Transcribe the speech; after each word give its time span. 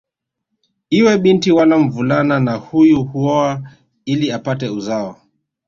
Iwe 0.99 1.13
binti 1.17 1.51
wala 1.51 1.77
mvulana 1.77 2.39
na 2.39 2.55
huyu 2.55 3.03
huoa 3.03 3.61
ili 4.05 4.31
apate 4.31 4.69
uzao 4.69 5.21